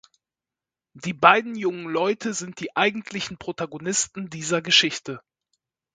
Die 0.95 1.13
beiden 1.13 1.53
jungen 1.53 1.83
Leute 1.85 2.33
sind 2.33 2.59
die 2.59 2.75
eigentlichen 2.75 3.37
Protagonisten 3.37 4.31
dieser 4.31 4.63
Geschichte. 4.63 5.21